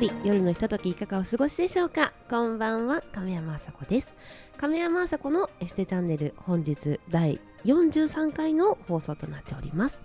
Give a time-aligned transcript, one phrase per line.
[0.00, 2.14] 日夜のひとときいかがお過ごしでしょうか？
[2.30, 4.14] こんばんは亀山麻子です。
[4.56, 10.00] 亀山麻子のエステチャンネル本日第43回の放送となっております。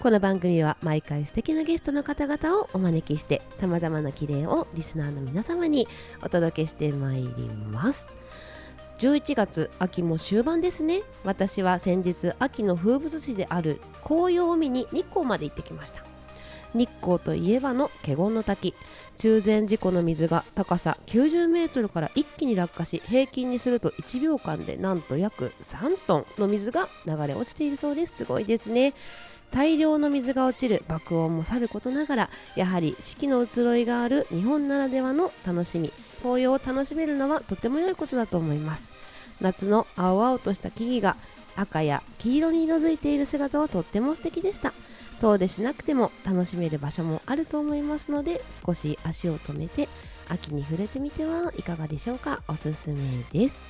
[0.00, 5.88] この番組は毎回素敵なゲストの方々をお招きして様々な綺麗をリスナーの皆様に
[6.22, 7.28] お届けしてまいり
[7.72, 8.10] ます。
[8.98, 11.00] 11月秋も終盤ですね。
[11.24, 16.04] 私は先日秋の風物詩である紅葉を見に日光まで行ってきました。
[16.74, 18.74] 日光といえばの華厳の滝。
[19.18, 28.18] 中禅寺湖の水が高さ90メートルから一気に落下し平均にすると1秒間でなんと約3トンの水が流れ落ちているそうです。
[28.18, 28.94] すごいですね。
[29.50, 35.90] 大量の水が落ちる爆音もさることながらやはり四季の移ろいがある日本ならではの楽しみ
[36.22, 38.90] 紅葉を楽しめるのはとても良いことだと思います。
[39.40, 41.16] 夏の青々とした木々が
[41.56, 44.72] 赤や黄色に色づいている姿はとっても素敵でした。
[45.20, 49.88] 遠出しなくても楽しめる場所もあると思いますので少し足を止めて
[50.28, 52.42] 秋に触れてみてはいかがでしょうか？
[52.48, 52.98] おすすめ
[53.32, 53.66] です。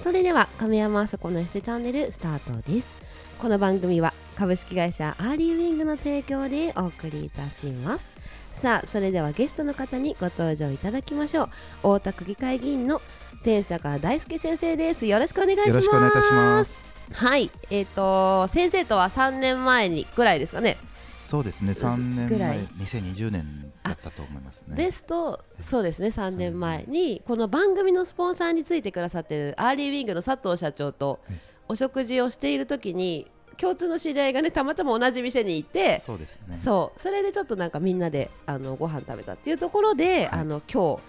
[0.00, 2.96] それでは亀山あそこのエステチャンネルスタートです。
[3.38, 8.12] この番組は株式会社アーリーウィングの提供でお送りいたします。
[8.52, 11.48] さあそれではゲストの方にご登場いただきましょう。
[11.82, 13.00] 大田区議会議員の
[13.42, 15.06] 天坂大介先生です。
[15.06, 16.95] よろしくお願いします。
[17.12, 20.76] はい、えっ、と先生とは3年前にぐらいですかね。
[21.06, 22.58] そうですね3年ぐらい。
[22.58, 24.76] 前2020年だったと思いますね。
[24.76, 36.00] ですと、そうですね、3年前にこの番組のスポンサーについてくださってるアーリーウィングの佐藤社長とえお食事をしている時に共通の知り合いがねたまたま同じ店にいて。
[36.00, 36.56] そうですね。
[36.56, 41.02] そうそれでちょっとなんかみんなであのご飯食べたっていうところで、あの今日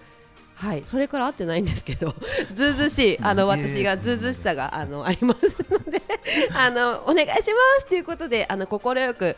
[0.58, 0.82] はい。
[0.84, 2.14] それから会ってないんですけど
[2.52, 3.18] ずうずうしい。
[3.22, 6.02] あの私がずうずうしさがあのありますので
[6.58, 7.42] あのお願いしま
[7.78, 9.36] すということであの快く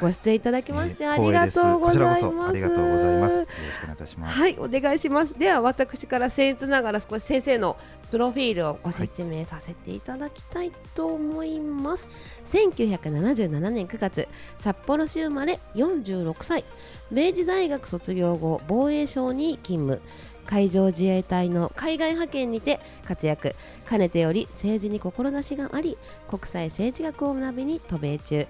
[0.00, 2.50] ご出演いただきまして、えーありがとうございます。
[2.50, 3.34] ありがとうございます。
[3.34, 4.38] よろしくお願いいたします。
[4.40, 5.38] はい、お願いします。
[5.38, 7.76] では私から僭越ながら少し先生の
[8.10, 12.10] プロフィールをご説明させていただきたいと思います。
[12.46, 14.28] 1977年9月、
[14.58, 16.64] 札幌市生まれ46歳、
[17.10, 20.02] 明治大学卒業後防衛省に勤務。
[20.46, 23.54] 海上自衛隊の海外派遣にて活躍。
[23.86, 25.96] かねてより政治に志があり
[26.28, 28.46] 国際政治学を学びに渡米中。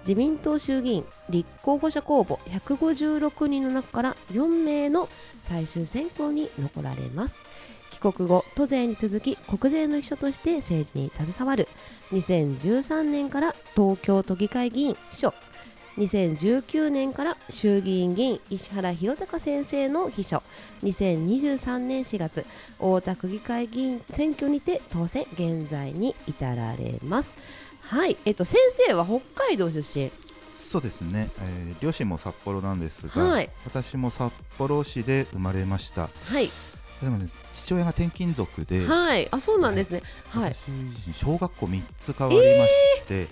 [0.00, 5.08] 自民党衆議院立候補者公募156人の中から4名の
[5.42, 7.44] 最終選考に残られます。
[7.90, 11.68] 帰国後都税に続き国税の秘書として政治に携わる。
[12.12, 15.34] 2013年から東京都議会議員秘書。
[15.98, 20.42] 2019年から衆議院議員石原宏高先生の秘書。
[20.84, 22.46] 2023年4月
[22.78, 27.34] 大田区議会議員選挙にて当選現在に至られます。
[27.82, 30.12] はい、えっと、先生は北海道出身。
[30.56, 33.50] そうですね、えー両親も札幌なんですが、はい。
[33.64, 36.02] 私も札幌市で生まれました。
[36.02, 36.48] はい、
[37.02, 40.02] でもね父親が転勤族で、はい、あ、そうなんですね。
[40.30, 40.56] はい、
[41.14, 42.70] 小学校3つ変わりまし
[43.06, 43.28] て、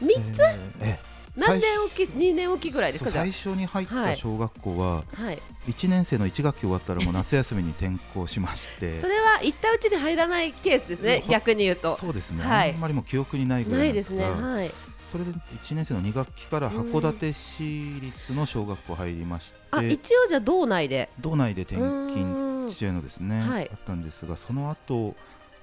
[0.00, 3.10] 三つ、えーえ何年おき、二年おきぐらいですか。
[3.10, 5.38] 最初に入った小学校は、あはい、
[5.68, 11.24] 1年生の1学期終わったらもう夏休みに転校しましてそれは行ったうちに入らないケースですね。
[11.28, 11.96] 逆に言うと。
[11.96, 14.24] そうですね、はいあんまりもう記憶にないぐらないいですね。
[14.24, 14.70] はい。
[15.10, 17.62] それで1年生の2学期から函館市
[18.00, 21.08] 立の小学校入りまして、あ、一応じゃあ道内で。
[21.18, 25.14] 道内で転勤ん父親のですね、はいあったんですがその後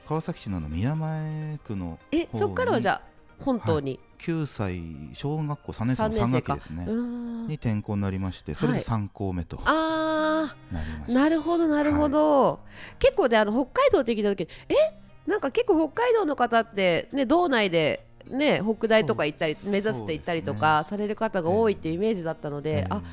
[0.08, 3.02] 川崎市の宮前区のえ、方そこからはにじゃあ
[3.44, 4.00] 本当に？
[4.18, 4.82] 9歳
[5.14, 6.56] 小学校3年生の3三年生か。
[6.56, 6.88] 学期ですね。
[7.48, 9.60] に転校になりましてそれではい3校目と。
[9.66, 10.56] あ
[11.08, 12.60] あ、なるほど、なるほど。
[13.00, 18.06] 結構で、あの北海道って聞いた時に、え、なんか結構北海道の方って、ね、道内で。
[18.28, 22.86] ね、北大とか行ったり目指して行ったりとかされる方が多いっていうイメージだったので、ええ。
[22.90, 23.04] あ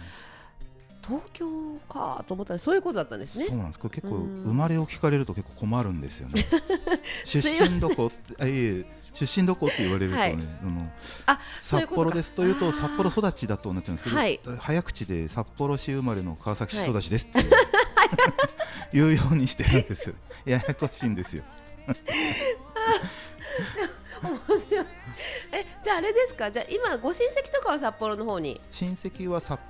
[1.07, 1.47] 東京
[1.89, 3.47] かと思ったらそういうことだったんですね。
[3.47, 3.79] そうなんです。
[3.79, 4.43] これ結構うん。
[4.45, 6.45] 生まれを聞かれると結構困るんですよね。
[7.27, 10.33] 出身どこって出身どこって言われるとね、はい。
[10.33, 10.37] あ
[10.67, 10.93] の
[11.27, 17.51] あ札幌ですというと札幌育ちだとなっちゃうんですけど、はい早口で札幌市生まれの川崎市育ちですっていう、
[18.93, 20.15] 言うようにしてるんですよ。
[20.45, 21.45] ややこしいんですよ。
[25.53, 26.51] えじゃああれですか？
[26.51, 29.61] じゃあ今ご親戚とかは札幌の方に、親戚は札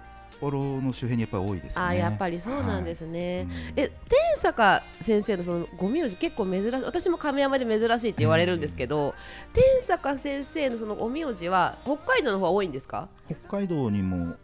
[0.42, 1.82] 幌の周辺にやっぱり多いですね。
[1.82, 9.14] あーやっぱりそうなんですね、はいえ天坂先生のそのご名字結構珍しい私も亀山で珍しいって言われるんですけど、
[9.52, 13.08] 天坂先生のそのお名字は北海道の方が多いんですか？
[13.28, 14.34] 北海道にも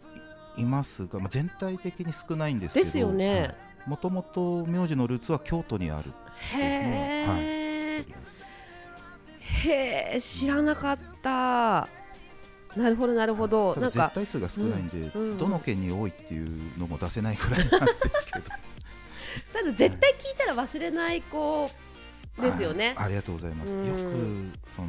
[0.57, 3.53] いますが、まあ、全体的に少ないんですけどですよね。
[3.85, 6.11] もともと名字のルーツは京都にある
[6.53, 8.05] へはえ、
[9.39, 11.87] へえ知らなかった
[12.75, 13.75] なるほどなるほど。
[13.75, 15.37] なんか絶対数が少ないんで、うんうん。
[15.37, 18.45] どの県に多いっていうのも出せないくらいなんですけど。
[19.53, 21.71] ただ絶対聞いたら忘れない子
[22.41, 22.95] ですよね。
[22.97, 23.87] あありがとうございます、うん。
[23.87, 24.87] よくその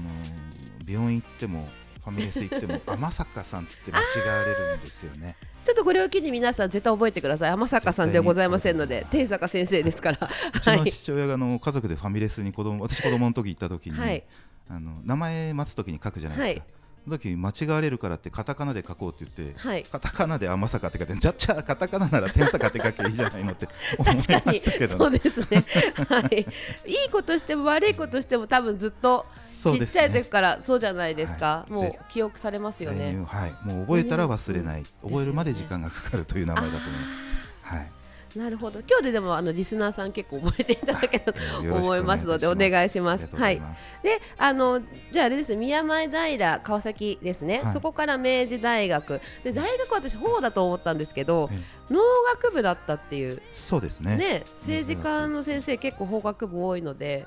[0.87, 1.69] 病院行っても
[2.05, 5.37] ファミレス行っても あまさんって間違われるんですよね。
[5.65, 7.50] ちょっとこれを機に皆さん絶対覚えてください。
[7.53, 10.19] 天坂さんではございませんので定坂先生ですから。
[10.55, 10.93] うちのはい。
[10.93, 14.25] 父親があの家族でファミレスに子供私子供の時行った時に、はい。
[14.69, 16.71] あの名前待つ時に書くじゃないですか、はい。
[16.80, 19.82] その時間違われるからってカタカナで書こうって言って、はい。
[19.85, 23.69] カタカナであまさかって書いてじゃじゃあカタカナなら天坂って書けばいいじゃないのって
[23.99, 25.64] 思いましたけどそうですね。
[26.08, 26.47] はい。
[26.91, 29.26] いいことしても悪いことしても多分ずっと
[29.62, 31.47] ちっちゃい時からそうじゃないですか。
[31.47, 31.73] はい。
[31.73, 33.25] もう記憶されますよね。
[33.26, 35.11] はい、もう覚えたら忘れない、うん。
[35.11, 37.31] 覚えるまで時間がかかるという名前だと思います。
[37.62, 37.91] はい、
[38.37, 38.81] なるほど。
[38.81, 43.25] 今日ででもあのリスナーさん結構覚えていただけたと 思いますのでお願いします。
[43.25, 43.61] ありがとうござい。
[44.03, 44.81] であの
[45.12, 47.73] じゃああれですね宮前平川崎ですね、はい。
[47.73, 49.21] そこから明治大学。
[49.44, 51.59] で大学は私法だと思ったんですけどえ
[51.91, 52.00] 農
[52.41, 53.43] 学部だったっていう。
[53.53, 54.17] そうですね。
[54.17, 57.27] ね政治家の先生結構法学部多いので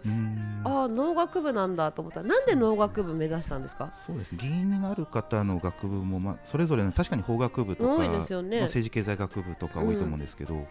[0.63, 3.91] ああ農学部なんだと思ったらなんで農学部目指したんですか？
[3.93, 8.57] そうです議員になる方の学部も、まあ、それぞれ、ね、確かに法学部とか、多いですよね。
[8.57, 10.65] まあ、政治経済学部とか多いと思うんですけど、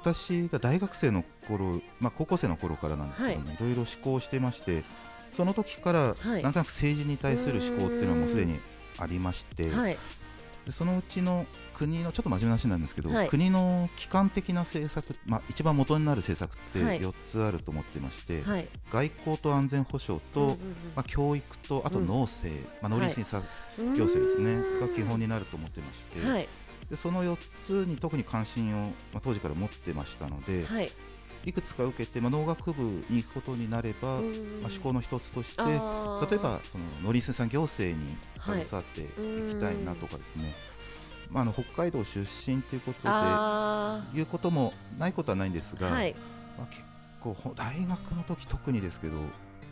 [0.00, 4.82] 私が大学生の頃、まあ、高校生の頃からなんですけども、い、ろいろ思考してまして
[5.32, 6.42] その時から、はい。
[6.42, 8.58] なんとなく政治に対する思考っていうのはもうすでに
[8.98, 9.96] ありまして、はい。
[10.66, 13.28] でそのうちの国のちょっと真面目な話なんですけど、はい。
[13.28, 17.00] 国の基幹的な政策、まあ、一番元になる政策ってはい。
[17.00, 18.68] 4つあると思ってまして、はい。
[18.92, 20.56] 外交と安全保障と、うんうん
[20.96, 22.06] まあ、教育とあとうん。
[22.06, 23.44] 農政、まあ、農林水産
[23.78, 24.80] うん行政ですね、うん。
[24.80, 26.48] が基本になると思ってまして、はい
[26.90, 30.90] でその4つに特に関心を、まあ、当時から持ってましたので、はい。
[31.46, 34.62] い、くつか受けて、まあ、農学部に行くことになれば、うん。
[34.62, 40.52] まあ、思考の一つとして例えばその農林水産行政にはい携わっていきたいなとかですね、
[41.30, 46.14] まあ、あの北海道出身ということであいうこともないことはないんですが、ーはい。
[46.58, 46.82] まあ、結
[47.20, 49.14] 構ほ大学の時特にですけど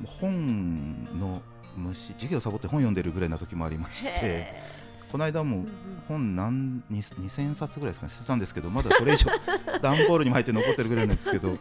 [0.06, 1.42] 本の
[1.76, 4.62] 虫授業サボって本読んでるぐらいな時もありましてへ
[5.10, 5.64] この間も
[6.06, 9.30] 本何に2000冊ぐらいですかね捨てたんですけどまだそれ以上
[9.80, 11.54] 段ボールにも入って残ってるぐらいなんですけど、は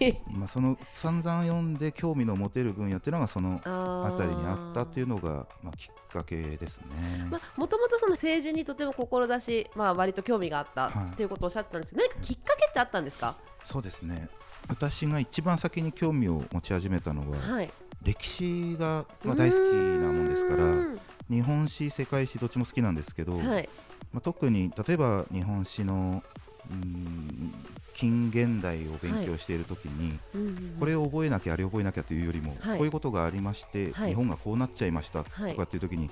[0.00, 0.22] い。
[0.30, 7.26] まあ、その散々読んで興味の持てる分野っていうのがそのああたりにあったっていううのが、まあ、きっかけですね。
[7.30, 11.12] まあ、もともとその政治にとても志、まあ、割と興味があったはい。
[11.12, 13.36] っていうことをおっしゃってたんですけど、何かきっかけってあったんですか？
[13.62, 14.28] そうですね。
[14.68, 17.70] 私が一番先に興味を持ち始めたのは、はい。
[18.02, 20.98] 歴史が、まあ、大好きなもんですからう
[21.30, 23.68] 日本史世界史どっちも好きなんですけど、はい。
[24.12, 26.22] まあ、特に例えば日本史の
[26.70, 27.52] うん
[27.94, 32.78] 近現代を勉強しているときに、うんうんこれを覚えなきゃあれ覚えなきゃというよりも、はい。
[32.78, 34.08] こういうことがありまして、はい。
[34.10, 35.56] 日本がこうなっちゃいましたとはい。
[35.56, 36.10] かっていうときに、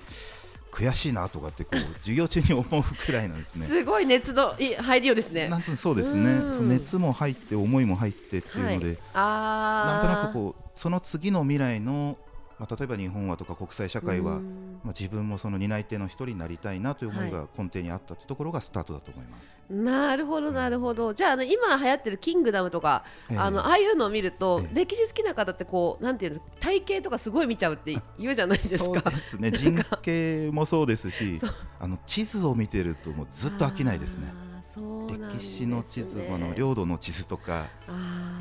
[0.71, 3.67] 悔しいなとかってこう 授業中に思うくらいなんですね。
[3.67, 5.49] すごい熱のい入りようですね。
[5.49, 6.31] なんとそうですね。
[6.33, 6.57] うん。
[6.57, 12.17] その熱も入って思いも入ってっていうので、あなんとなくうこうその次の未来の、
[12.59, 19.63] まあ、例えば日本はとか国際社会は、まあ、自分もその担い手の一人になりたいなという思いが根底にあったというところがスタートだと思います。
[19.71, 21.15] なるほどなるほど。
[21.15, 23.39] じゃああの今流行ってる「キングダム」とか、ええ。
[23.39, 24.75] あのああいうのを見ると、ええ。
[24.75, 29.11] 歴史好きな方ってこうなんていうの体型とかすごい見ちゃうって言うじゃないですそうか。
[29.11, 29.51] ですね。
[29.51, 31.41] 人形もそうですし
[31.81, 34.33] あの地図を見てるともうずっと飽きないですね。
[34.81, 37.67] 歴史の地図、あの領土の地図とか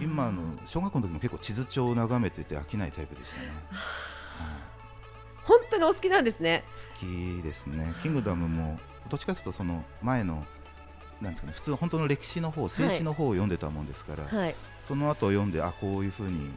[0.01, 3.47] 今あの小学校の時も結構地図帳を眺めてて飽きないタイプでしたね。
[3.69, 4.81] は い
[5.43, 6.63] 本当にお好きなんですね。
[6.75, 7.93] 好きですね。
[8.01, 10.45] キングダムもどっちかというとその前の
[11.19, 14.55] なんですかね普通本当の歴史の方静止の方を読んでたもんですから、はい。
[14.83, 16.49] その後読んであこういうふうに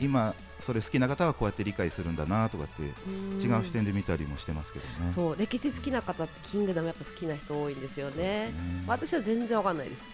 [0.00, 5.12] 今それ好きな方はこうやって理解するんだなとかって違う視点で見たりもしてますけどね。
[5.12, 8.22] そう歴史好きな方ってキングダムやっぱ好きな人多いんですよね。
[8.22, 8.52] ね
[8.86, 10.08] 私は全然わかんないです。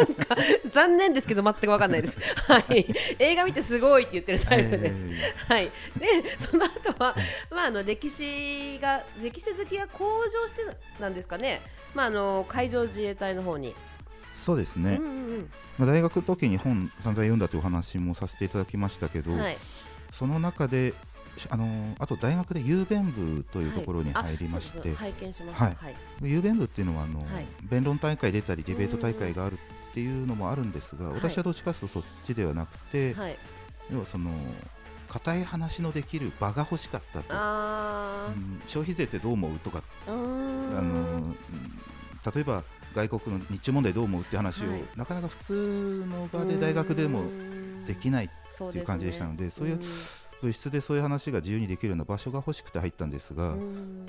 [0.70, 2.18] 残念ですけど全くわかんないです。
[2.52, 2.86] はい。
[3.18, 5.04] 映画見てすごいって言ってるタイプです。
[5.04, 5.64] えはい。
[5.64, 7.16] でその後は
[7.50, 11.62] まああの歴史が歴史好きが向上してなんですかね。
[11.94, 13.74] まああの海上自衛隊の方に。
[14.38, 15.08] ーそうですね、うんう
[15.40, 19.40] んまあ、大学の時に本散々読んだというお話もさせていただきましたけど、うん。
[19.40, 19.56] はい。
[20.10, 20.94] その中で
[21.50, 25.64] あのあと大学で雄弁部というところに入りまして、はいしました。
[25.64, 25.94] はいはい。
[26.22, 33.36] 雄弁部っていうのはあの、はい弁論大会出たりディベート大会があるっていうのもあるんですが、はい私はどっちかというとそっちではなくて、はい。
[33.92, 34.32] 要はその
[35.08, 40.10] 固い話のできる場が欲しかったと、あうん消費税ってどう思うとか、あ。
[40.10, 41.36] のうん
[42.34, 42.64] 例えば
[42.98, 44.82] 外国の日中問題どう思うって話を、はい。
[44.96, 47.22] なかなか普通の場で大学でも
[47.86, 49.80] できないっていう感じでしたのでそういうん。
[50.40, 53.56] 部室でそういう話が自由にできるような場所が欲しくて入ったんですが、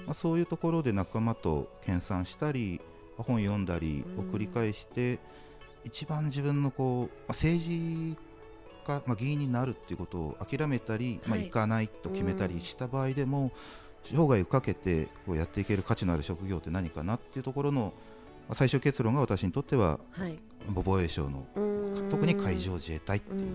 [0.06, 2.82] まあ、そういうところで仲間と研鑽したり
[3.18, 5.20] 本読んだりを繰り返して、
[5.84, 8.16] 一番自分のこう、まあ、政治
[8.86, 13.52] 家、まあ、議員になるっていうことを諦めたり、まあ、行かないと決めたりした場合でも、
[14.04, 17.94] 生涯をかけてこうやっていける価値のある職業って何かなっていうところの
[18.54, 20.36] 最終結論が私にとっては、はい、
[20.68, 21.46] 防衛省の
[22.10, 23.46] 特に海上自衛隊っていう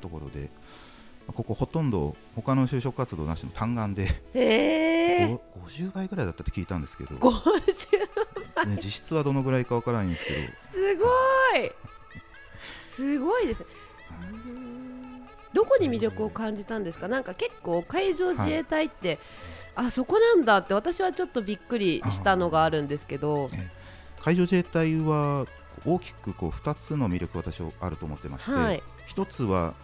[0.00, 0.50] ところで
[1.26, 7.14] ここほとんど他の就職活動なしの単眼で、えー、50倍ぐらいだったって聞いたんですけど。
[7.16, 8.08] 50
[8.56, 10.38] 倍、ね、実質はどのぐらいかわからないんですけど。
[10.62, 11.72] すごい。
[12.72, 13.66] すごいですね。
[15.52, 17.06] どこに魅力を感じたんですか？
[17.06, 19.18] なんか結構海上自衛隊って、
[19.74, 23.50] はい、あそこなんだって私はちょっとびっくりしたのがあるんですけど。
[24.22, 25.46] 海上自衛隊は
[25.84, 28.82] 大きくこう2つの魅力私はあると思ってまして、はい、
[29.14, 29.74] 1つは、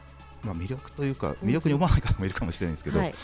[0.43, 3.14] まあ、魅力というか魅力に思わない方もいるかもしれないんですけど、はい、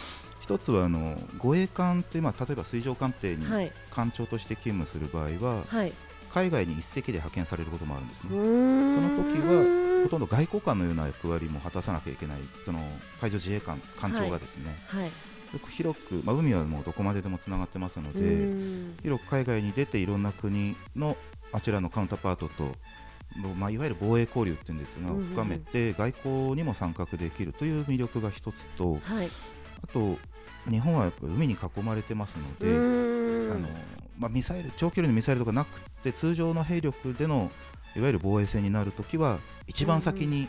[0.46, 3.46] 1つはあの護衛艦という、まあ、例えば水上艦艇に
[3.90, 5.92] 艦長として勤務する場合は、はい、
[6.30, 8.30] 海外に1隻で派遣されることもあるんですね。
[8.30, 12.80] その時はほとんど外交官のような役割も果たさなきゃいけないその
[13.20, 15.10] 海上自衛官艦長がですね、はい
[15.58, 18.50] 広く、まあ、海はもうどこまででもつながってますので
[19.02, 21.16] 広く海外に出ていろんな国の
[21.52, 22.74] あちらのカウンターパートと
[23.56, 29.28] まあ、いわゆる防衛交流っていうんですが、深めて外交にも参画できるという魅力が一つと、はい、
[29.82, 30.18] あと
[30.70, 33.68] 日本はやっぱ海に囲まれてますのであの、
[34.18, 37.50] まあ、ミサイル長距離のミサイルとかなくて通常の兵力での
[37.96, 40.48] いわゆる防衛戦になるときは一番先に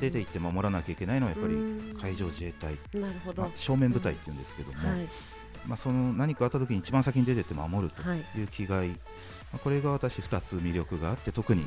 [0.00, 1.54] 出て行って守らなきゃいけないのはやっぱり
[2.00, 5.08] 海上自衛隊、なるほど、まあ、正面部隊っていうんですけども、はい、
[5.66, 8.02] まあ、その何かあった時に一番先に出てって守ると
[8.38, 8.44] い。
[8.44, 8.96] う気概、はい、ま
[9.56, 11.66] あ、これが私2つ魅力があって特に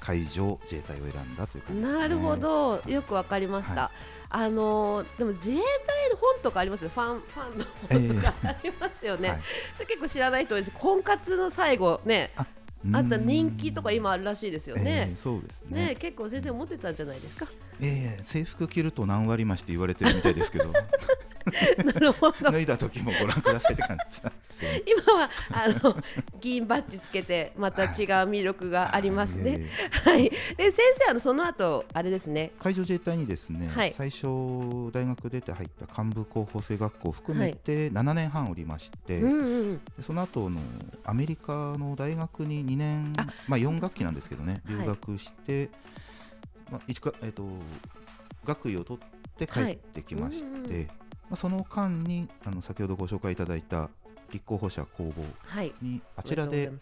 [0.00, 2.82] 海上自衛隊を選んだということ、ね、なるほど。
[2.86, 3.90] よくわかりました、はい、
[4.28, 6.90] あのでも自衛隊の本とかありますよ。
[6.90, 12.30] ファンファンの本とかありますよね、えーはい、結構知らない人多いです婚活の最後ね
[12.92, 15.08] あった人気とか今あるらしいですよね。
[15.10, 17.46] えー、そうですね、ね、結構先生持ってたんじゃないですか。
[17.86, 20.72] ええー、制服着ると何割増しって言われてるみたいですけど。
[21.84, 22.50] なるほど。
[22.50, 24.20] 脱いだ時もご覧くださいって感じ
[24.86, 25.96] 今はあの
[26.40, 27.90] 銀バッジつけてまた違う
[28.28, 29.68] 魅力がありますね。
[30.04, 30.30] はい。
[30.56, 32.52] で先生あのその後あれですね。
[32.58, 34.26] 海上自衛隊にですね、はい、最初
[34.92, 40.60] 大学出て入った幹部候補生学校を含めて7年半おりまして、はいうんうん、その後の
[41.04, 43.12] アメリカの大学に2年
[43.48, 45.58] まあ4学期なんですけどね留学して。
[45.60, 45.70] はい
[46.70, 47.44] まあ一かえーと、
[48.44, 50.92] 学位を取って帰ってきまして、はいうんうん、ま
[51.32, 53.90] あ、その間にあの先ほどご紹介いただいた
[54.32, 55.12] 立候補者公
[55.50, 56.72] 募に、あちらで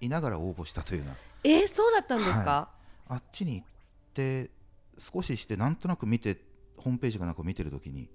[0.00, 2.68] いながら応募したというような、えー、そうだったんですか、
[3.08, 3.66] あっちに行っ
[4.14, 4.50] て
[4.98, 6.38] 少ししてなんとなく見て
[6.76, 8.08] ホームページがなんか見てるときに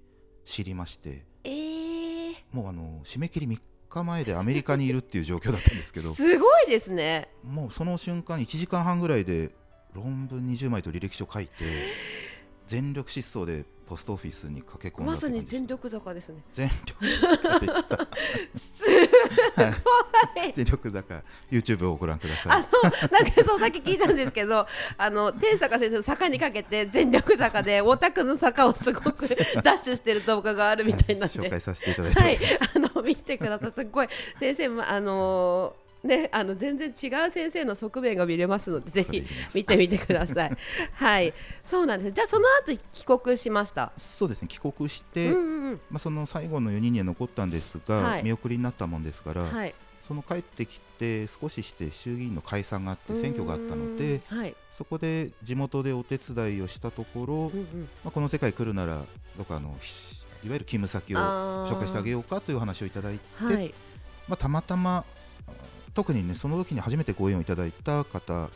[0.45, 6.13] 知りまして、えー、もうあの締め切り3日前でアメリカにいるっていう状況だったんですけど。
[6.13, 7.29] すごいですね。
[7.43, 9.51] もうその瞬間1時間半ぐらいで
[9.93, 11.53] 論文20枚と履歴書書いて
[12.67, 16.43] 全力疾走でポストオフィスに駆け込んだまさに全力坂ですね。
[16.53, 18.07] 全力坂でした。
[18.55, 20.53] すごい。
[20.53, 22.51] 全力坂 YouTube をご覧ください。
[22.51, 29.27] あのなんかそうさっき聞いたんですけど あの天坂先生の坂にかけて全力坂でオタクの坂をすごく
[29.63, 31.39] ダッシュしてる動画があるみたいなんで。
[31.39, 32.39] 紹介させていただいてはい。
[32.75, 33.71] あの見てください。
[33.75, 34.07] すごい。
[34.37, 40.51] 先生あのーね、あの全然違う先生の側面が見れますのでぜひ見てみてください。
[40.93, 41.33] はい、
[41.65, 42.11] そうなんです。
[42.13, 43.91] じゃあその後帰国しました。
[43.97, 44.47] そうですね。
[44.47, 59.03] 帰国して、うんうん、まあその最後の4人には残ったんですが、はい、見送りになったもんですから、はい、その帰ってきて少しして衆議院の解散があって選挙があったので、はい、そこで地元でお手伝いをしたところ、うんうん、まあこの世界来るなら
[59.37, 63.21] どこかのいわゆる勤務先を紹介してあげようかという話をいただいて、
[64.27, 65.03] まあたまたま
[65.93, 68.49] 特にねその時に初めてご縁をいただいた方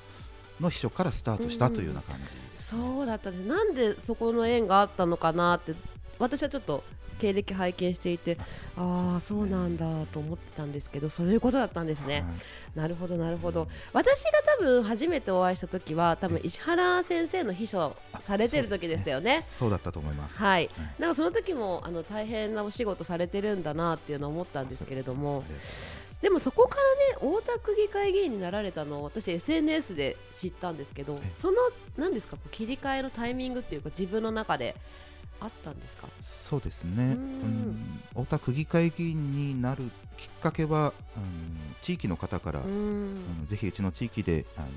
[0.59, 2.63] の秘書からスタートしたというような感じ、ねうん、
[2.95, 3.47] そうだったんです。
[3.47, 5.73] なんでそこの縁があったのかなって
[6.19, 6.83] 私はちょっと
[7.19, 8.37] 経歴拝見していて
[8.75, 12.23] ああそうなんだと思ってたんですけどそういうことだったんですね、はい、
[12.75, 13.67] なるほどなるほど。
[13.93, 19.41] 私が多分初めてお会いした時は多分石原先生の秘書されてる時でしたよね。
[19.41, 25.43] そうだったと思います、はい、はい、なんかその時もあの大変なお仕事されてるんだなっていうのを思ったんですけれども
[26.23, 26.77] でもそこか
[27.21, 31.57] らね大田区議会議員になられたのを私 SNS で知ったんですけどその
[31.97, 34.73] 何ですか切り替えのタイミングっていうか自分の中で
[35.41, 36.07] あったんですか？
[36.21, 37.17] そうですね。
[38.15, 39.83] 大田区議会議員になる
[40.17, 44.67] きっかけは、うん、地域の方から、うん、ぜひうちの地域であの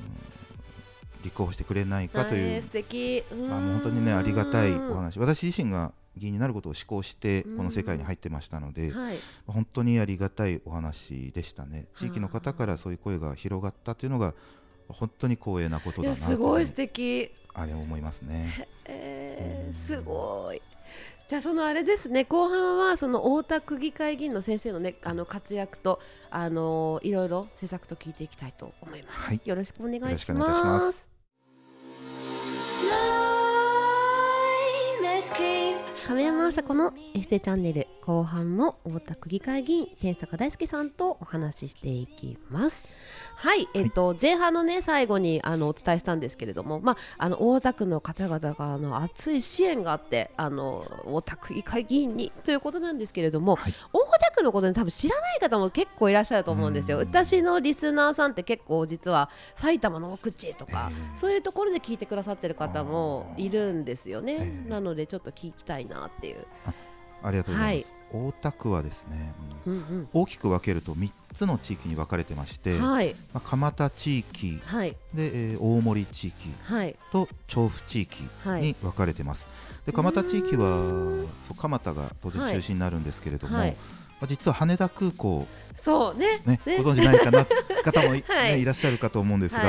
[1.23, 3.23] 立候補してくれないかという、素敵。
[3.49, 5.21] まあ、本当にねありがたいお話。
[5.21, 11.87] 私自身が議員になることを志向してこの世界に入ってましたので、はい、本当にありがたいお話でしたね。
[11.94, 14.35] 地域の方からそういう声が広がったというのが
[14.88, 17.30] 本当に光栄なことだなすごい素敵。
[17.54, 18.68] あれ思いますね。
[18.85, 20.61] えー、すごい。
[21.28, 22.25] じゃあそのあれですね。
[22.25, 29.26] 後半はその大田区議会議員の先生のねあの活躍とあのいろいろ施策と聞いていきたいと思います。
[29.28, 31.11] はい、よろしくお願いします。
[35.28, 42.87] 亀山麻子のエステチャンネル後半も大田区議会議員天坂大輔さんとお話ししていきます。
[43.35, 56.99] はいえっと、はい、前半のね最後にあのお伝えしたんですけれどもまああの大田区の方々があの熱い支援があってあの大田区議会議員にということなんですけれども、はい、大田区のことに多分知らない方も結構いらっしゃると思うんですよ。
[56.99, 66.46] 私のリスナーさんって結構実は埼玉の奥地とか、えー、そういうところで聞いてくださってる方もいるんですよね、えー、なのでちょっと聞きたいなっていう。
[67.23, 69.35] ありがとうございます、はい、大田区はですね、
[69.66, 76.50] うんうん、大きく分けると3つの地域に分かれてまして、はい、まあ、蒲田地域、はい、で、えー、大森地域、
[77.11, 78.23] と調布地域
[78.61, 79.49] に分かれてます。
[79.87, 80.82] で蒲田地域は
[81.49, 86.42] そう蒲田が当然中心になるんですけれども、まあ、実は羽田空港そうね。
[86.44, 87.46] ねご存知ないかな
[87.82, 89.62] 方もい,、ね、いらっしゃるかと思うんですが、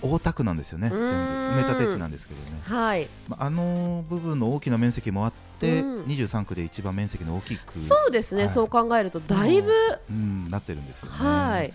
[0.00, 3.08] 大田区なんですよね全部埋め立て地なんですけどね、はい。
[3.28, 9.72] まあ、あの部分の大きな面積もあって、うん、23区で一番面積の大きくそうですね、はい、そう考えるとだいぶ、
[10.10, 11.72] うん、なってるんですよね、はい、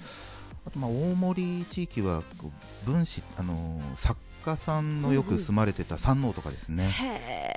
[0.65, 2.24] あとまあ大森地域は
[2.86, 6.91] 分子あの作家さんのよく住まれてた山王とかですね、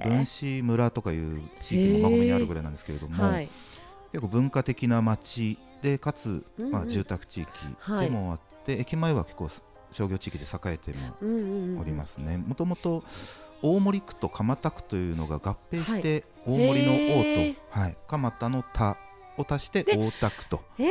[0.05, 3.49] うん、分子村とかいう地域もまごにあるぐらいなんですけれども、はい、
[4.13, 7.51] 結構文化的な街でかつ、まあ、住宅地域
[8.01, 9.49] でもあって、駅前は結構
[9.91, 12.37] 商業地域で栄えてもおりますね。
[12.39, 13.03] もともと
[13.63, 18.97] 大森区と蒲田区というのが合併して、大森の王と、はい、蒲田の田
[19.37, 20.63] を足して大田区と。
[20.79, 20.89] えー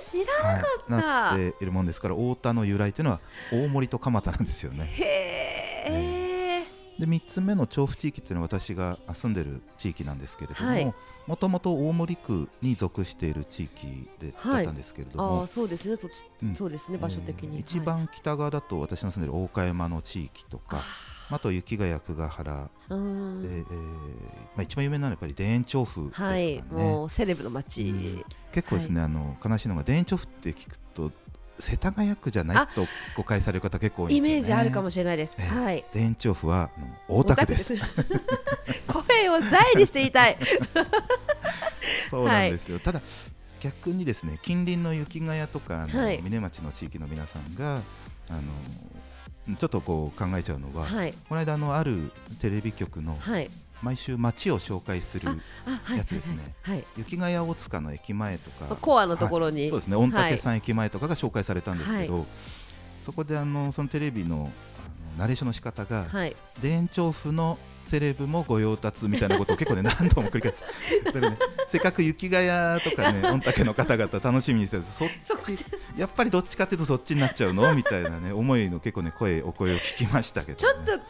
[0.00, 3.20] 知らなかった、はい、なっているもんですから太田の由来というのは
[3.52, 4.86] 大森と蒲田なんですよね。
[4.86, 5.41] へえ、
[7.02, 10.94] で3つ目の調布地域っていうのは私が住んでる地域なんですけれども、はい、
[11.26, 15.96] もともと大森区に属している地域で、だったんですけれども、あそうですね、
[16.44, 20.80] うん、そうですね場所的に、えー、一番北側だと私の住んでる大岡山の地域とか、
[21.28, 31.10] あと雪ヶ谷久ヶ原で、えーまあ、一番有名なのはやっぱり田園調布ですかね、はい、もうセレブの街、うん、結構ですね、はい、あの悲しいのが田園調布って聞くと
[31.58, 32.86] 世田谷区じゃないと
[33.16, 35.36] 誤解される方結構多い、ね、イメージあるかもしれないです。
[35.38, 35.84] えー、はい。
[35.92, 36.70] 田園調布は
[37.08, 37.74] 大田区です。
[38.86, 40.36] 声を大にして言いたい。
[42.10, 43.00] そうなんですよ、はい、ただ
[43.60, 47.80] 逆にですね近隣の雪ヶ谷とかの、はい、峰町の地域の皆さんが
[48.28, 48.34] あ
[49.48, 53.18] のちょっとこう考えちゃうのは、はい、この間のあるテレビ局の、
[53.82, 55.26] 毎週街を紹介する
[55.96, 56.54] やつですね、
[56.96, 59.96] 雪ヶ谷大塚の駅前とかコアのところに、そうですね。
[59.96, 62.26] 御嶽山駅前とかが紹介されたんですけど、
[63.04, 64.50] そこであのそのテレビのあの
[65.18, 67.58] ナレーションの仕方が、田園調布の
[67.92, 70.62] セレブも御用達みたいなことを結構ね何度も繰り返す。
[71.20, 71.36] ね、
[71.68, 75.62] せっかく雪ヶ谷とかね御嶽の方々楽しみにしてるそっち
[75.98, 81.00] やっぱりどっちかっていうとそっちになっちゃうのみたいなね思いの結構ね声お声を聞きましたけど、ね、ちょっと悲し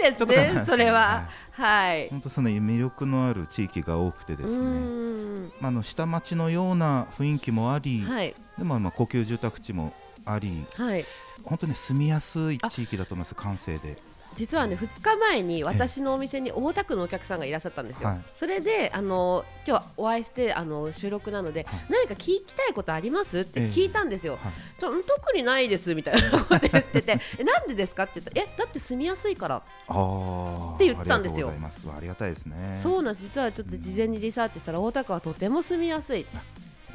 [0.00, 1.28] いですね、ね、それは。
[1.50, 2.08] はい。
[2.10, 5.50] 本当その魅力のある地域が多くてですね。
[5.60, 9.92] まあ、の下町のような雰囲気もあり、はい、でもまあ高級住宅地も
[10.24, 11.04] あり、はい、
[11.42, 14.11] 本当に住みやすい地域だと思います完成で。
[14.36, 23.40] 実はね2日前に私のお店に大田区のお客さんがいらっしゃったんですよ、はい、それであの今日お会いしてあの収録なので、はい、何か聞きたいことあります？
[23.40, 28.04] って聞いたんですよ、えーはい、特にないですみたいなこと言ってて えなんでですか？
[28.04, 29.56] って言ったらえだって住みやすいから。
[29.56, 31.50] って言ったんですよ。
[31.50, 32.78] ありがたいですね。
[32.82, 33.24] そうなんです。
[33.26, 36.26] 実はちょっと事前にリサーチしたら大田区はとても住みやすい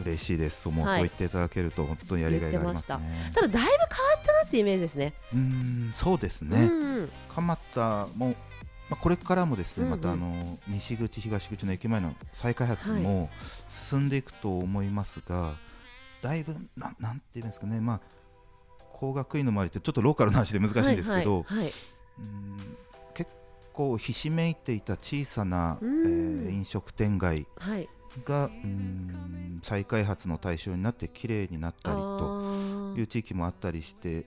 [0.03, 0.69] 嬉しいです。
[0.69, 3.31] もうそう言っていただけると本当にやりがいがありますね。
[3.33, 3.41] た。
[3.41, 5.13] だだいぶ変わったなってイメージですね。
[5.33, 6.69] うんそうですね。
[7.29, 8.36] 蒲田も
[8.89, 13.29] まあ、これからもですね、またあの西口、東口の駅前の再開発も
[13.67, 15.51] 進んでいくと思いますが、は
[16.21, 17.99] い、だいぶな、なんていうんですかね、まあ、
[18.93, 21.73] 工学院の周りってちょっとローカルな話で難しいんですけど、はいはいはい、
[22.19, 22.77] うん
[23.13, 23.31] 結
[23.73, 27.45] 構ひしめいていた小さな、えー、飲食店街
[28.25, 29.27] が、うん
[29.63, 34.25] 再開発の対象になって綺麗になったりという地域もあったりして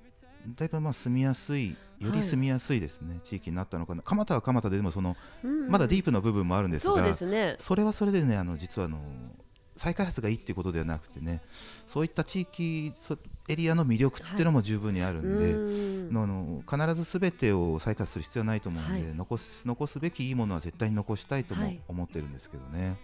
[0.57, 4.03] だいぶまあ住みやすいより住みやすいですね、はい、地域になったのかな。
[4.03, 8.99] 蒲田は蒲田ででもその、うんうん、まだディープな部分もあるんですがそね、それはそれでねあの実はあの
[9.77, 11.43] 再開発がいいっていうことではなくてね
[11.87, 12.93] そういった地域
[13.49, 22.95] エリアの魅力っていうのも十分にあるんで、はい、あの必ずすべてを再開発する必要はないと思うので、はい、残す残すべきいいものは絶対に残したいとも思ってるんですけどね、は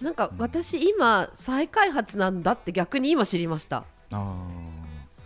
[0.00, 3.84] い、なんか私、今再開発なんだって逆に今知りました。
[4.10, 4.36] あ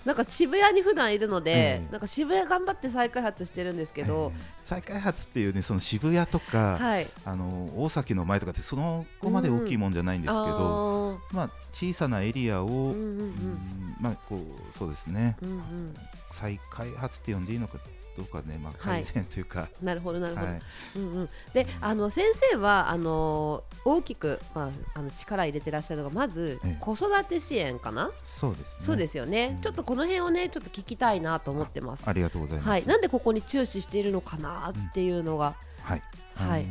[0.06, 13.18] なんか渋谷に普段いるので、えー、なんか渋谷頑張って再開発してるんですけど、えー、再開発っていうねその渋谷とか、はい、あの大崎の前とかってそのこまで大きいもんじゃないんですけど、うん、まあ小さなエリアを、うんうん。
[13.18, 15.94] うん、まあこうそうですね、うんうん、
[16.30, 17.78] 再開発って呼んでいいのか
[18.16, 20.60] どうかね、まあ、改善というか、はい、なるほどなるほど、はい、
[20.96, 28.66] うんうん、であの先生はあの大きく、まあ、あの力入れてらっしゃるのがまず子育て支援かな、そうですね。
[28.80, 32.08] そうですよね、うん、ちょっとこの辺をねちょっと聞きたいなと思ってます。
[32.08, 36.02] ありがとうございます、はい、なんでここに注視しているのかなっていうのが、うん、はい、
[36.34, 36.66] はい、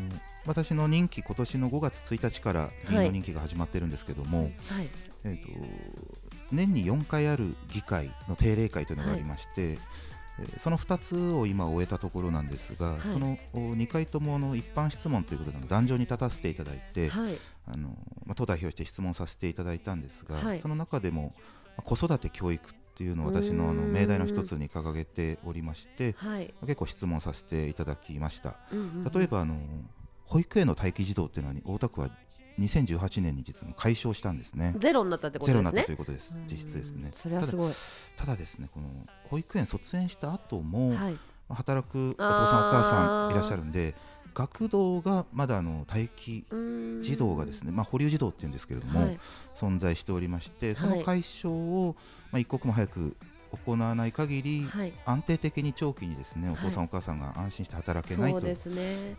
[0.45, 4.89] 私の任期今年の5月1日から議員の任期が始まってるんですけども、はい、
[5.25, 9.79] えーと年に4回ある議会の定例会というのがありまして、はい
[10.59, 17.89] その2つを今終えたところなんですが、はい、その2回ともの一般質問ということで壇上に立たせていただいて、はい、あの
[18.25, 21.33] まあ、党代表して質問させていただいたんですが、はい、その中でも、
[21.77, 26.15] まあ、子育て教育っていうのを私のあの命題の一つに掲げておりまして、
[26.61, 28.57] 結構質問させていただきました。
[28.71, 29.57] うんうん、例えばあの
[30.25, 32.09] 保育園の待機児童っていうのは大田区は
[32.59, 34.73] 2018年に実は解消したんですね。
[34.77, 35.63] ゼロになったってことですね。
[35.63, 36.35] ゼロになったということです。
[36.49, 37.09] 実質ですね。
[37.13, 37.73] それはすごい
[38.15, 38.25] た。
[38.25, 38.87] ただですね、この
[39.29, 41.17] 保育園卒園した後も、はい、
[41.49, 43.95] 働くお父さんお母さんいらっしゃるんで、
[44.33, 46.45] 学童がまだあの待機
[47.01, 49.19] 児童がですね、まあ保留児童っていうんですけれども、はい、
[49.55, 51.95] 存在しておりまして、その解消を
[52.31, 53.15] まあ一刻も早く
[53.55, 58.55] 行わない限り、はい、安定的に長期にですねお父さん、お母さんが安心して働けないという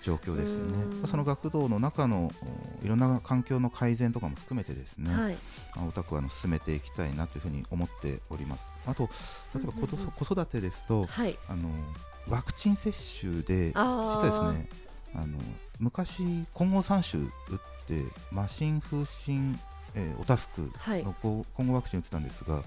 [0.02, 1.06] 状況ですね。
[1.06, 2.32] その学童の中の
[2.82, 5.36] いろんな環境の改善とかも含めてですね、はい、
[5.88, 8.74] お宅はあの進めていきたいなというふうに思っております。
[8.86, 9.08] あと
[9.54, 11.70] 例えば子,、子育てですと、はい、あの
[12.28, 14.68] ワクチン接種で実はですね
[15.14, 15.38] あの
[15.78, 17.30] 昔混合3種打っ
[17.86, 19.58] てマシン風疹、
[19.94, 21.14] えー、おたふくの
[21.54, 22.62] 混合ワクチン打ってたんですが、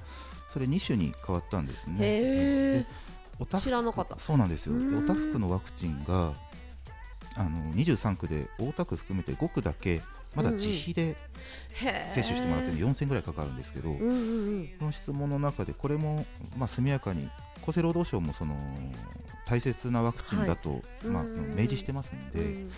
[0.50, 2.86] それ2種に変わったんですね。
[3.40, 4.18] おた知らなかった。
[4.20, 4.76] そうなんですよ。
[4.98, 6.34] おたふくのワクチンが
[7.36, 10.02] あの23区で大田区含めて5区だけ
[10.36, 11.16] まだ自費で
[11.74, 16.26] 接種してもらってる4000ぐらいかかるんですけど、うんうん、この質問の中でこれも
[16.58, 17.30] まあ速やかに
[17.64, 18.56] 厚生労働省もその
[19.48, 22.72] 大切なワクチンだと、はい、まあ、その明示してますので、うん、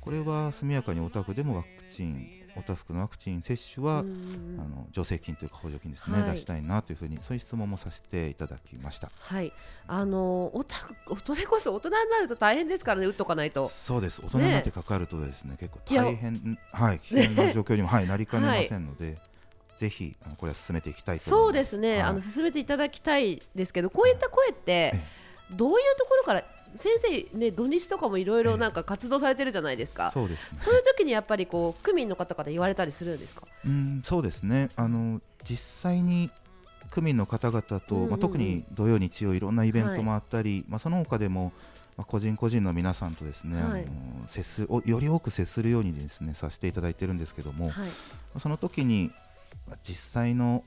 [0.00, 9.10] これは速やかにお宅でもワクチンおたふくのワクチン接種は、あの助成金というか補助金ですね、はい、出したいなというふうにそういう質問もさせていただきました。
[9.18, 9.52] はい、
[9.86, 10.76] あのおた
[11.24, 13.06] それこそ大人になると大変ですからね。
[13.06, 13.68] 打っとかないと。
[13.68, 14.20] そうです。
[14.24, 19.18] 大人になってかかるとですね、ね、結構大変はい危険な状況にも、はい、なりかねませんので。
[19.76, 24.94] ぜひあのこれは進めていきたいそうですね、はい、あの進めていただきたいですけどこういった声って
[25.50, 26.44] どういうところから
[26.76, 26.92] 先
[27.30, 33.42] 生ね土日とかもいろいろなんか活動されてるじゃないですか、そうです、ね、そういう時にやっぱりこう区民の方から言われたりするんですか？
[33.64, 34.70] うんそうですね。
[34.76, 36.30] あの実際に
[36.90, 41.52] 区民の方々と、うんうん、まあ、特に土曜日曜いろんなイベントもあったり、はい、まあ、その他でも
[41.96, 49.12] まあ、個人個人の皆さんとですね、はい、あの接すより多く接するようにですねさせていただいてるんですけども、はい、その時に
[49.84, 50.64] 実際の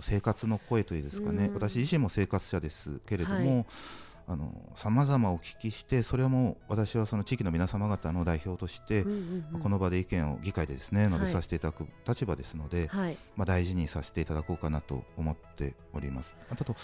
[0.00, 3.66] 生活の声といいですかね、私自身も生活者ですけれども、はい
[4.74, 16.36] さまざまお聞きしてそれはもう私はその地域の皆様方の代表として、うんうんうん、この場で意見を議会でですね述べさせていただく立場ですので、はい、まあ、大事にさせていただこうかなと思っております。
[16.50, 16.74] あと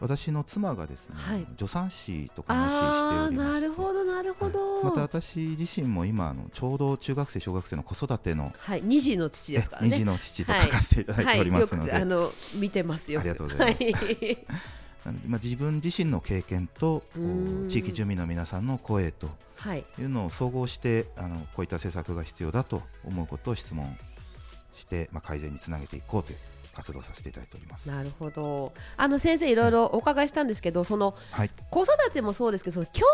[0.00, 9.88] 私の妻がですね、はい、助産師とかもしておりまなるほどなるほど、はい、また私自身も今あのちょうど中学生小学生の子育ての、はい、二児の父ですからね。
[9.88, 13.20] 二児の父と書かせていただいておりますので、あの見てますよ。
[13.20, 13.84] ありがとうございます、
[15.26, 17.02] まあ、自分自身の経験と
[17.68, 19.28] 地域住民の皆さんの声と
[19.98, 20.02] い。
[20.02, 23.96] うのを総合して、あのこういった政策が必要だと思うことを質問
[24.74, 26.38] して、まあ、改善につなげていこうという
[26.72, 27.88] 活動させていただいております。
[27.88, 28.72] なるほど。
[28.96, 33.04] あの先生いろいろお伺いしたんですけど、うん、その、はい、子育てもそうですけどその教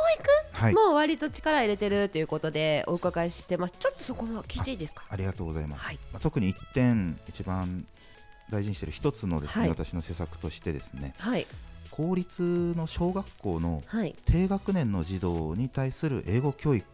[0.61, 5.05] 育も割と力入れてるということでお伺いしてます、ちょっとそこも聞いていいですか？
[5.09, 7.87] ありがとうございます、はい、まあ、特に1点一番
[8.51, 11.47] 大事にしている一つのですね、はい、私の施策としてですね、はい、
[11.97, 12.43] 公立
[12.77, 13.81] の小学校の
[14.27, 16.85] 低学年の児童に対する英語教育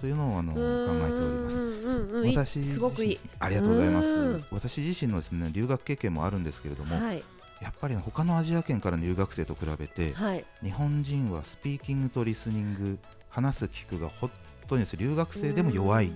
[0.00, 0.64] というのをあの考え
[1.08, 2.58] ております。
[2.58, 3.18] 私すごくいい。
[3.38, 4.44] ありがとうございます。
[4.50, 7.22] 私自身のですね留学経験もあるんですけれども、はい、
[7.60, 14.30] やっぱり他のアジア圏からの留学生と比べて、はい、日本人はスピーキングとリスニング話す聞くが本
[14.68, 16.12] 当にです、ね、留学生でも弱いで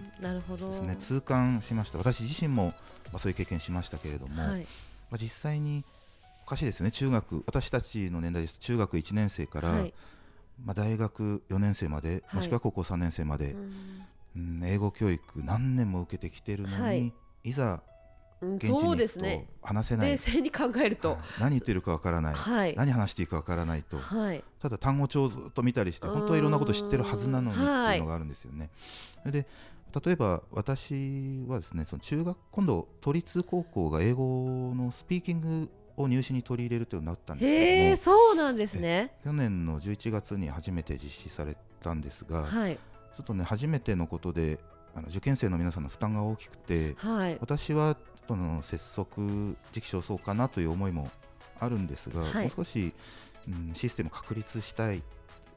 [0.73, 0.97] すね。
[0.99, 1.99] 痛感しました。
[1.99, 2.73] 私自身も、
[3.12, 5.98] まあ、そういう経験しましたけれども、はい、まあ、実際にお
[6.49, 6.91] かしいですね。
[6.91, 9.95] 中学私たちの年代です中学1年生から、はい、
[10.65, 13.55] まあ、大学4年生まで、もしくは高校3年生まで、
[14.37, 17.13] うん、英語教育何年も受けてきてるのに、
[17.45, 17.53] い。
[17.53, 17.83] ざ
[18.41, 21.19] 現地に行くと話せない、冷静に考えると。
[21.41, 28.71] 何言ってるかわからない、はい、何話していいかわからないと、はい、ただ単語帳をずっと見たりして本当はいろんなこと知ってるはずなのにっていうのがあるんですよね。
[29.25, 29.47] はい、で
[30.05, 39.13] 例えば私はですねその中学今度都立高校が英語のスピーキングを入試に取り入れるというになったんですけどそうなんですね。
[39.25, 44.59] 去年の11月に初めて実施されたんですが、はい、ちょっとね初めてのことで
[44.95, 47.97] あの受験生の皆さんの負担が大きくて、はい、私は
[48.29, 51.11] との拙速時期尚早かなという思いも
[51.59, 52.93] あるんですが、はい、もう少し、
[53.49, 55.03] うん、システム確立したい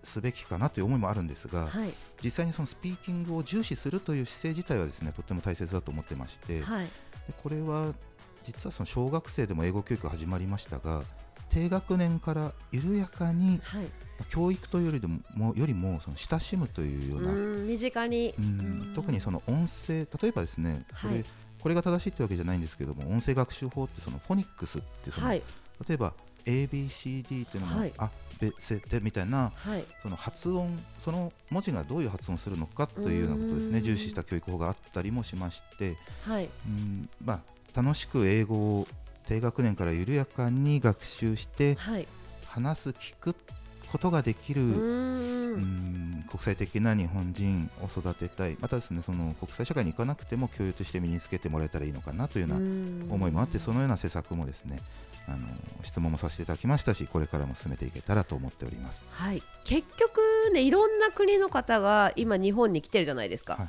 [0.03, 6.89] すべきかなという思いもあるんですが、はい、実際にそのスピーキングを重視するという姿勢自体はですねとっても大切だと思ってまして、はい、で
[7.43, 7.93] これは
[8.43, 11.03] 実はその小学生でも英語教育が始まりましたが
[11.49, 13.85] 低学年から緩やかに、はい、
[14.29, 15.01] 教育というより
[15.35, 17.33] もよりもその親しむというような
[17.67, 18.33] 身近に。
[18.95, 21.23] 特にその音声例えばですねこれ、
[21.59, 25.43] これが正しいというわけじゃないんですけども音声学習法ってそのフォニックスってその、はい、
[25.87, 26.13] 例えば
[26.45, 33.81] ABCD っていうのも、はい、あべせてみたいな、はい、その発音その文字がどういう発音するのかというようなことですね。
[33.81, 37.39] 重視した教育法があったりもしまして、はい、うんまあ、
[37.75, 38.87] 楽しく英語を
[39.27, 41.77] 低学年から緩やかに学習して、
[42.47, 43.35] 話す聞く
[43.91, 46.25] ことができるうん。
[46.29, 48.57] 国際的な日本人を育てたい。
[48.59, 54.79] またですねその国際社会に行かなくても教養として身につけてもらえたらいいのかなというような思いもあってそのような施策もですね
[55.27, 55.47] あの
[55.83, 60.19] 質問もさせていただきましたしこれからも進めていけたらと思っております、はい、結局
[60.53, 63.67] ねいろんな国の方が今日本に来てるじゃないですか、はい、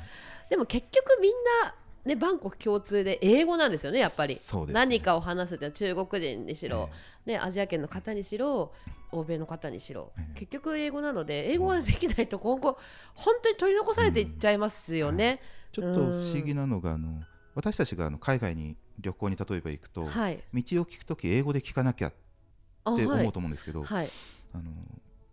[0.49, 1.31] でも結局みん
[1.63, 4.39] なね、バンコク共通で英語なんですよねやっぱり、ね、
[4.69, 6.89] 何かを話すって中国人にしろ、
[7.25, 8.73] えー、ね、アジア圏の方にしろ
[9.11, 12.77] 欧米の方にしろ、えー、結局英語なので英語ができないと今後
[13.13, 15.39] 本当に取り残されていっちゃいますよね、
[15.77, 17.21] うん、ちょっと不思議なのがあの
[17.55, 24.09] 私たちがあの海外に旅行に例えば行くと、はい、道を聞くとき英語で聞かなきゃって思うと思うんですけど、はい、
[24.53, 24.63] あの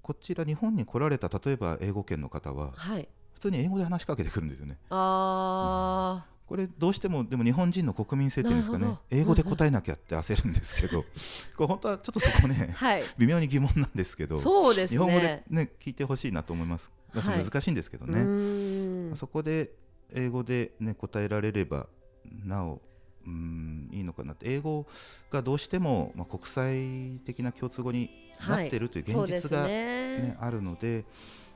[0.02, 4.78] こちら日本に来られた例えば英語圏の方は、はい、普通に英語で話しかけてくるんですよね。
[4.90, 11.06] あうんこれどうしてもでも日本人の国民性っていうんですかね英語で答えなきゃって焦るんですけどこ
[11.60, 19.14] れ本当はちょっとそこね、はい、微妙に疑問なんですけどそうです、ね、日本語で、ね、聞いてほしいなと思います、はい、難しいんですけどね。
[19.14, 19.70] そこで
[20.12, 21.86] 英語で、ね、答えられれば
[22.44, 22.80] なお
[23.24, 24.52] うんいいのかなって。
[24.52, 24.86] 英語
[25.30, 28.10] がどうしても、まあ、国際的な共通語に
[28.48, 31.04] なっているという現実がね、ねあるので、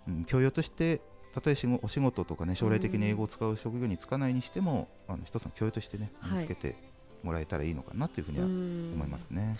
[0.06, 1.00] うん、教養として
[1.34, 6.76] たとえお仕事とかね将来的に英語を使う職業に就かないにしても、あの一つの教養としてね身につけて
[7.24, 9.56] もらえたらいいのかなというふうには思いますね。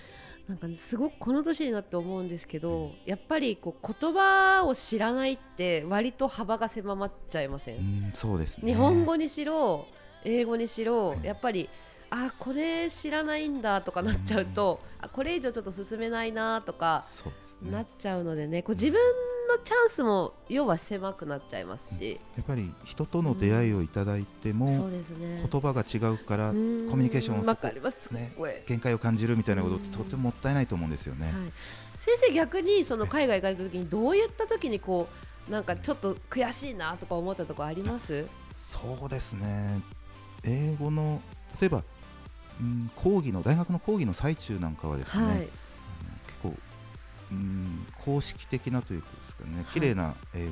[0.47, 9.87] なんか、ね、すごくこの年になって思うんですけど、うん、やっぱりこう言葉を知らないって割と幅が狭まっちゃいません、うん、そうです、ね、日本語にしろ
[10.23, 11.69] 英語にしろ、やっぱり
[12.11, 17.05] あこれ知らないんだとかなっちゃうと、うん、あこれ以上ちょっと進めないなとか
[17.63, 19.01] なっちゃうのでねこう自分
[19.57, 22.21] のチャンスも要は狭くなっちゃいますし。
[22.37, 28.13] やっぱり人との出会いをいただいても、うん、そうですね、言葉が違うからコミュニケーションを、かります。
[28.13, 28.35] ね、
[28.67, 31.35] 限界を感じるみたいなことってとてももったいないと思うんですよね、はい、
[31.95, 35.09] 先生逆にその海外行かれた時にどういった時にこ
[35.49, 38.27] うなんかちょっと悔しいなとか思ったところあります？
[38.55, 39.83] そうですね。
[40.43, 41.21] 英語の
[41.61, 41.85] 例えば、
[42.61, 45.49] うん、講義の大学の講義の最中なんかはですね、はい、
[47.31, 50.51] うん公式的なというかですかね綺麗な英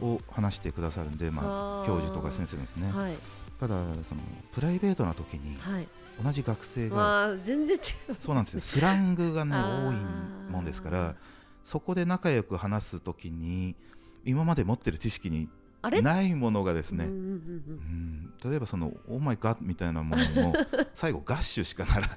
[0.00, 3.14] 語を話してくださるんで、まあ、教授とか先生ですね、はい、
[3.58, 3.76] ただ
[4.08, 5.56] そのプライベートな時に、
[6.22, 8.16] 同じ学生が、全然違う。
[8.18, 8.60] そうなんですよ。
[8.60, 11.14] スラングがね 多いもんですから
[11.62, 13.76] そこで仲良く話す時に
[14.24, 15.48] 今まで持ってる知識に
[15.82, 20.54] ないものがですね、うん、例えばその「オーマイガッ」みたいなものも
[20.94, 22.08] 最後ガッシュしかなら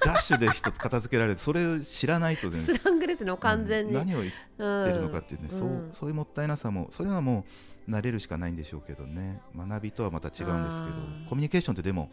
[0.00, 2.76] ガッシュで一つ片付けられるそれを知らないと全然。
[2.76, 7.44] スラングですね完全に、うん、何を言ってるのかっていうね、うん、そうそういうもったいなさもそれはも
[7.88, 9.40] う慣れるしかないんでしょうけどね。
[9.56, 10.58] 学びとはまた違うんですけど
[11.28, 12.10] コミュニケーションってでも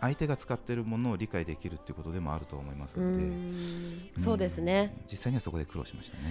[0.00, 4.20] 相手が使っているものを理解できるっていうことでもあると思いますので。
[4.20, 4.94] そうですね。
[5.10, 6.22] 実際にはそこで苦労しましたね。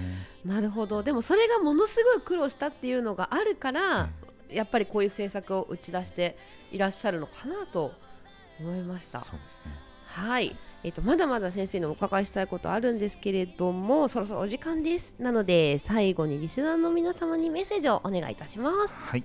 [0.43, 1.01] なるほど。
[1.03, 4.09] でもそれがものすごい苦労したっていうのがあるから、は
[4.49, 6.37] い、やっぱりこういう政策を打ち出して
[6.71, 7.93] いらっしゃるのかなと
[8.59, 9.21] 思いました。
[9.21, 9.85] そうですね。
[10.05, 15.15] はい、えーと、まだまだ先生にお伺いしたいことあるんですけれどもそろそろお時間です。
[15.19, 18.97] なので最後にリスナーの皆様にメッセージをお願いいたします。
[19.01, 19.23] はい。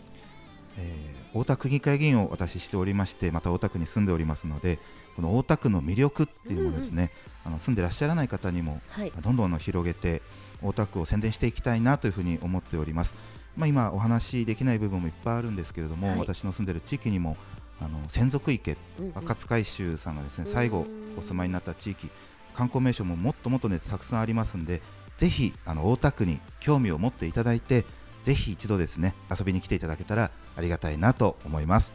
[0.79, 4.79] えー、大田区議会議員を私しておりましてまた大田区に住んでおりますので
[5.17, 7.13] この大田区の魅力っていうのをですね、
[7.45, 10.23] うんうん、あの住んでらっしゃらない方にも、はい、どんどん広げて
[10.63, 13.15] 大田区を宣伝していきたいなというふうに思っております。
[13.57, 17.37] まあ、今お話しできない部分もいっぱいあるんですけれども、はい、私の住んでる地域にも
[17.81, 18.77] あの専属池、
[19.15, 20.87] 若津海舟さんがですね最後
[21.19, 22.09] お住まいになった地域
[22.55, 24.83] 観光名所ももっともっとねたくさんありますんで
[25.17, 27.85] ぜひあの大田区に興味を持っていただいて
[28.23, 31.93] ぜひ一度ですね遊びに来ていただけたらありがたいなと思います。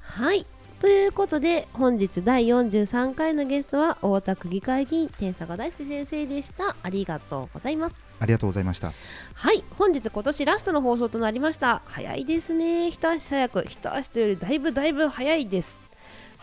[0.00, 0.46] はい。
[0.80, 6.76] ということで本日第43回のゲストは大田区議会議員天坂大輔先生でした。
[6.82, 7.96] ありがとうございます。
[8.20, 8.92] ありがとうございました。
[9.34, 9.64] はい。
[9.78, 11.82] 本日今年ラストの放送となりました。
[11.86, 12.90] 早いですね。
[12.90, 13.64] 一足早く。
[13.68, 15.85] 一足というよりだいぶだいぶ早いです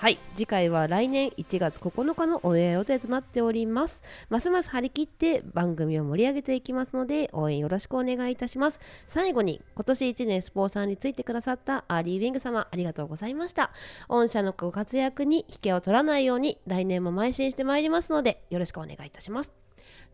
[0.04, 0.20] はい。
[0.36, 4.04] 次回は来年1月9日のオンエア予定となっております。
[4.28, 8.82] ますます張り切って番組を盛り上げていきますので応援よろしくお願いいたします。
[9.08, 13.72] 最後に今年1年スポンサーについてくださったアーリーウィング様ありがとうございました。
[14.10, 19.54] 御社のご活躍に引けを取らないように来年も邁進してまいりますのでよろしくお願いいたします。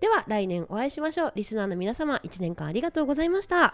[0.02, 1.34] では来年お会いしましょう。
[1.34, 3.74] リスナーの皆様1年間ありがとうございました。